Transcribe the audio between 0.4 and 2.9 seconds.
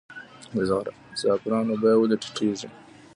د زعفرانو بیه ولې ټیټیږي؟